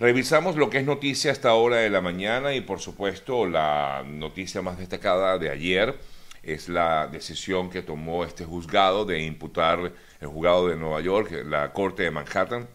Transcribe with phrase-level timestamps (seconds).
[0.00, 4.02] Revisamos lo que es noticia a esta hora de la mañana y por supuesto la
[4.02, 5.94] noticia más destacada de ayer
[6.42, 11.70] es la decisión que tomó este juzgado de imputar, el juzgado de Nueva York, la
[11.74, 12.66] Corte de Manhattan,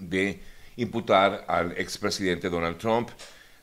[0.00, 0.40] de
[0.74, 3.10] imputar al expresidente Donald Trump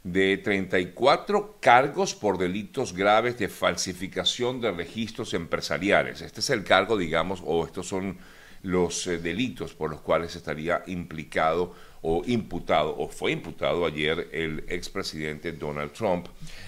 [0.06, 6.22] de 34 cargos por delitos graves de falsificación de registros empresariales.
[6.22, 8.18] Este es el cargo, digamos, o estos son
[8.62, 14.64] los eh, delitos por los cuales estaría implicado o imputado o fue imputado ayer el
[14.68, 16.28] expresidente Donald Trump.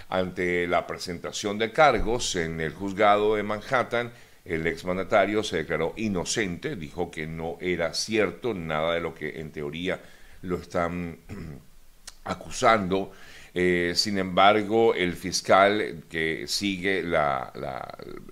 [0.10, 4.12] Ante la presentación de cargos en el juzgado de Manhattan,
[4.46, 9.52] el exmandatario se declaró inocente, dijo que no era cierto nada de lo que en
[9.52, 10.02] teoría
[10.42, 11.18] lo están
[12.24, 13.12] acusando.
[13.54, 17.52] Eh, sin embargo, el fiscal que sigue la,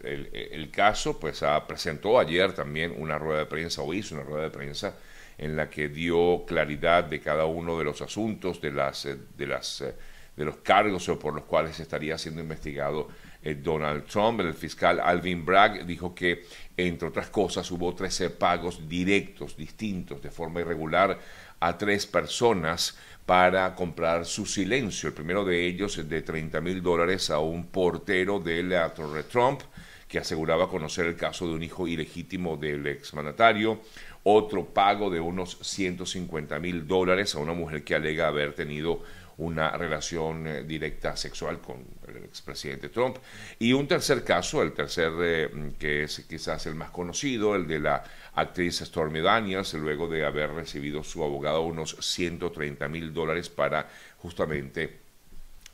[0.04, 4.52] el, caso, pues presentó ayer también una rueda de prensa, o hizo una rueda de
[4.52, 4.96] prensa,
[5.38, 9.48] en la que dio claridad de cada uno de los asuntos, de, las, eh, de,
[9.48, 9.96] las, eh,
[10.36, 13.08] de los cargos por los cuales estaría siendo investigado
[13.44, 14.42] Donald Trump.
[14.42, 20.32] El fiscal Alvin Bragg dijo que, entre otras cosas, hubo 13 pagos directos, distintos, de
[20.32, 21.18] forma irregular
[21.60, 25.10] a tres personas para comprar su silencio.
[25.10, 29.24] El primero de ellos es de 30 mil dólares a un portero de la Torre
[29.24, 29.62] Trump
[30.08, 33.82] que aseguraba conocer el caso de un hijo ilegítimo del exmandatario.
[34.30, 39.02] Otro pago de unos 150 mil dólares a una mujer que alega haber tenido
[39.38, 41.78] una relación eh, directa sexual con
[42.10, 43.20] el expresidente Trump.
[43.58, 47.80] Y un tercer caso, el tercer eh, que es quizás el más conocido, el de
[47.80, 53.90] la actriz Stormy Daniels, luego de haber recibido su abogado unos 130 mil dólares para
[54.18, 54.98] justamente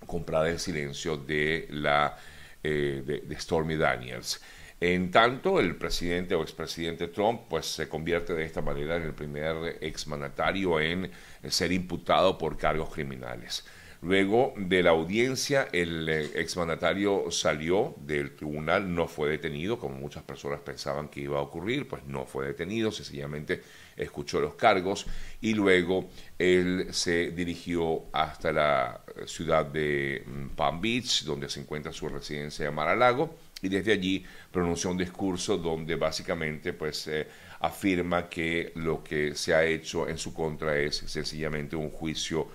[0.06, 2.16] comprar el silencio de, la,
[2.62, 4.40] eh, de, Stormy Daniels.
[4.86, 9.14] En tanto, el presidente o expresidente Trump pues, se convierte de esta manera en el
[9.14, 11.10] primer exmandatario en
[11.48, 13.64] ser imputado por cargos criminales.
[14.02, 20.24] Luego de la audiencia, el eh, exmandatario salió del tribunal, no fue detenido, como muchas
[20.24, 23.64] personas pensaban que iba a ocurrir, pues no fue detenido, sencillamente
[23.96, 25.06] escuchó los cargos
[25.40, 31.94] y luego él se dirigió hasta la ciudad de mm, Palm Beach, donde se encuentra
[31.94, 37.26] su residencia de Mar-a-Lago, y desde allí pronunció un discurso donde básicamente pues eh,
[37.62, 42.48] afirma que lo que se ha hecho en su contra es sencillamente un juicio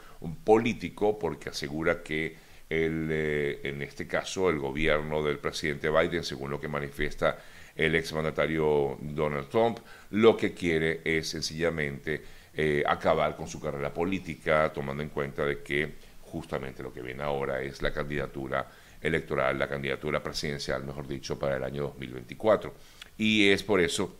[0.44, 2.36] político porque asegura que
[2.69, 7.38] el, eh, en este caso el gobierno del presidente Biden, según lo que manifiesta
[7.75, 9.78] el exmandatario Donald Trump,
[10.10, 15.62] lo que quiere es sencillamente eh, acabar con su carrera política, tomando en cuenta de
[15.62, 18.69] que justamente lo que viene ahora es la candidatura
[19.00, 22.75] electoral, la candidatura presidencial, mejor dicho, para el año 2024.
[23.19, 24.16] Y es por eso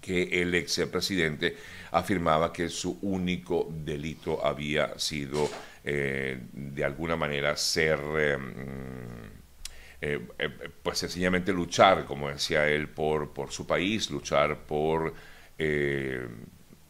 [0.00, 1.56] que el ex presidente
[1.92, 5.48] afirmaba que su único delito había sido
[5.84, 8.38] eh, de alguna manera ser, eh,
[10.00, 10.18] eh,
[10.82, 15.14] pues sencillamente luchar, como decía él, por, por su país, luchar por,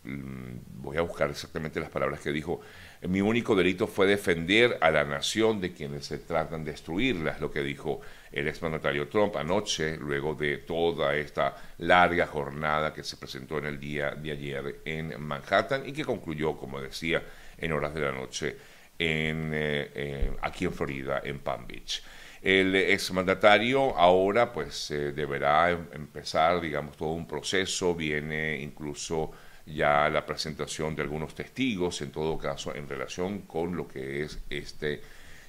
[0.05, 2.61] voy a buscar exactamente las palabras que dijo,
[3.09, 7.41] mi único delito fue defender a la nación de quienes se tratan de destruirla, es
[7.41, 13.17] lo que dijo el exmandatario Trump anoche, luego de toda esta larga jornada que se
[13.17, 17.23] presentó en el día de ayer en Manhattan y que concluyó, como decía,
[17.59, 18.57] en horas de la noche
[18.99, 22.03] en, eh, aquí en Florida, en Palm Beach.
[22.43, 29.31] El exmandatario ahora pues eh, deberá em, empezar, digamos, todo un proceso, viene incluso
[29.67, 34.39] ya la presentación de algunos testigos, en todo caso, en relación con lo que es
[34.51, 35.01] este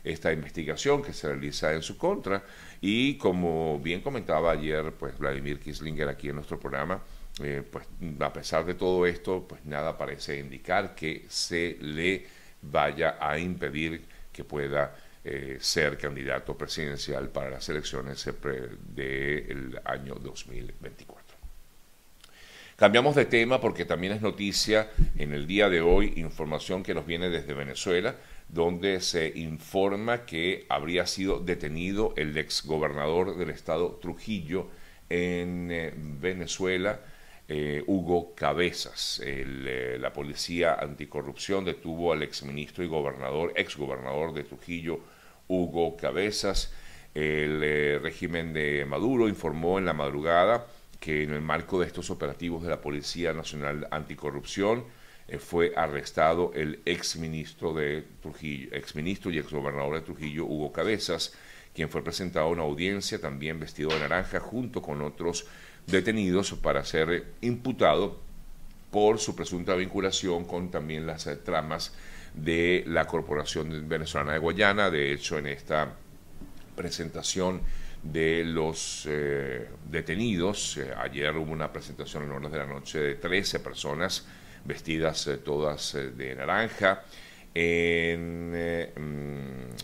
[0.03, 2.43] esta investigación que se realiza en su contra.
[2.81, 7.01] Y como bien comentaba ayer, pues Vladimir Kislinger aquí en nuestro programa,
[7.41, 7.87] eh, pues
[8.19, 12.25] a pesar de todo esto, pues nada parece indicar que se le
[12.61, 18.29] vaya a impedir que pueda eh, ser candidato presidencial para las elecciones
[18.93, 21.22] del año 2024.
[22.83, 27.05] Cambiamos de tema porque también es noticia en el día de hoy información que nos
[27.05, 28.17] viene desde Venezuela
[28.49, 34.67] donde se informa que habría sido detenido el exgobernador del estado Trujillo
[35.09, 36.99] en eh, Venezuela,
[37.47, 39.21] eh, Hugo Cabezas.
[39.23, 44.99] Eh, la policía anticorrupción detuvo al exministro y gobernador, exgobernador de Trujillo,
[45.47, 46.73] Hugo Cabezas.
[47.15, 50.65] El régimen de Maduro informó en la madrugada
[51.03, 54.85] que en el marco de estos operativos de la Policía Nacional Anticorrupción,
[55.27, 61.33] eh, fue arrestado el exministro de Trujillo, exministro y exgobernador de Trujillo, Hugo Cabezas,
[61.75, 65.45] quien fue presentado a una audiencia también vestido de naranja junto con otros
[65.87, 68.21] detenidos para ser imputado
[68.89, 71.93] por su presunta vinculación con también las eh, tramas
[72.33, 74.89] de la Corporación Venezolana de Guayana.
[74.89, 75.95] De hecho, en esta
[76.77, 77.59] presentación
[78.03, 83.15] de los eh, detenidos, eh, ayer hubo una presentación en horas de la noche de
[83.15, 84.27] 13 personas
[84.65, 87.03] vestidas todas de naranja
[87.55, 88.53] mm,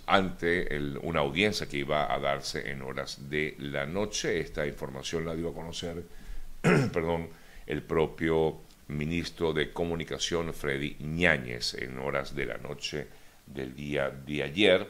[0.05, 4.39] ante una audiencia que iba a darse en horas de la noche.
[4.39, 6.03] Esta información la dio a conocer,
[6.61, 7.29] perdón,
[7.65, 13.07] el propio ministro de Comunicación, Freddy Ñáñez, en horas de la noche
[13.45, 14.87] del día de ayer.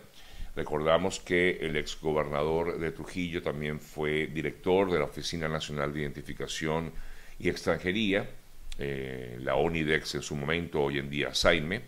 [0.55, 6.91] Recordamos que el exgobernador de Trujillo también fue director de la Oficina Nacional de Identificación
[7.39, 8.29] y Extranjería,
[8.77, 11.81] eh, la ONIDEX en su momento, hoy en día Saime,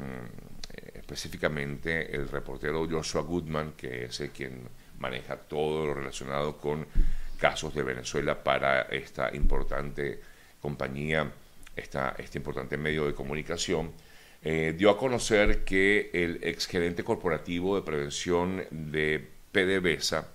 [0.93, 4.69] específicamente el reportero Joshua Goodman, que es el quien
[4.99, 6.85] maneja todo lo relacionado con
[7.37, 10.21] casos de Venezuela para esta importante
[10.61, 11.31] compañía,
[11.75, 13.91] esta, este importante medio de comunicación,
[14.43, 20.27] eh, dio a conocer que el exgerente corporativo de prevención de PDVSA,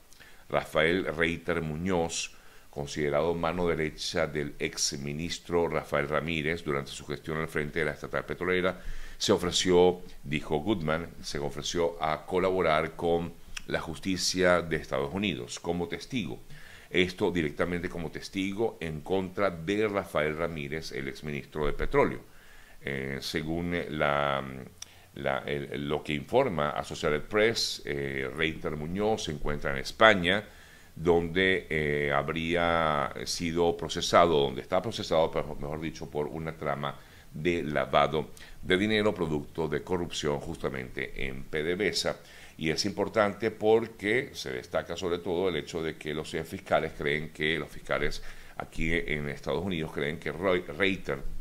[0.49, 2.35] Rafael Reiter Muñoz,
[2.71, 7.93] considerado mano derecha del ex ministro Rafael Ramírez durante su gestión al frente de la
[7.93, 8.81] estatal petrolera,
[9.19, 13.35] se ofreció, dijo Goodman, se ofreció a colaborar con
[13.67, 16.39] la justicia de Estados Unidos como testigo.
[16.89, 22.38] Esto directamente como testigo en contra de Rafael Ramírez, el ex ministro de Petróleo.
[22.81, 24.43] Eh, según la,
[25.15, 30.45] lo que informa Associated Press, eh, Reiter Muñoz se encuentra en España,
[30.95, 35.31] donde eh, habría sido procesado, donde está procesado,
[35.61, 36.97] mejor dicho, por una trama
[37.33, 38.31] de lavado
[38.63, 42.17] de dinero producto de corrupción justamente en PDVSA.
[42.57, 47.31] Y es importante porque se destaca sobre todo el hecho de que los fiscales creen
[47.31, 48.23] que, los fiscales
[48.57, 51.38] aquí en Estados Unidos creen que Reiter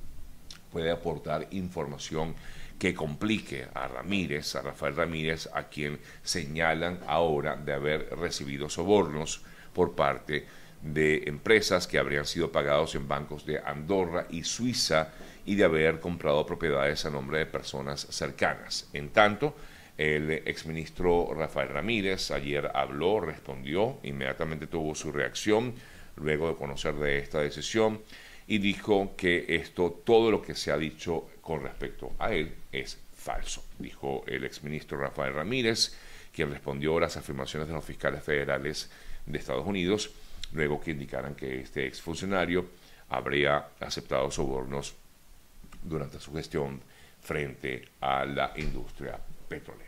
[0.72, 2.36] puede aportar información
[2.80, 9.42] que complique a Ramírez, a Rafael Ramírez, a quien señalan ahora de haber recibido sobornos
[9.74, 10.46] por parte
[10.82, 15.10] de empresas que habrían sido pagados en bancos de Andorra y Suiza
[15.46, 18.90] y de haber comprado propiedades a nombre de personas cercanas.
[18.94, 19.56] En tanto,
[19.98, 25.74] el exministro Rafael Ramírez ayer habló, respondió, inmediatamente tuvo su reacción
[26.18, 28.02] luego de conocer de esta decisión
[28.48, 32.98] y dijo que esto, todo lo que se ha dicho con respecto a él es
[33.16, 35.94] falso, dijo el exministro Rafael Ramírez,
[36.34, 38.89] quien respondió a las afirmaciones de los fiscales federales
[39.25, 40.12] de Estados Unidos,
[40.54, 42.66] luego que indicaran que este exfuncionario
[43.10, 44.96] habría aceptado sobornos
[45.84, 46.82] durante su gestión
[47.22, 49.87] frente a la industria petrolera.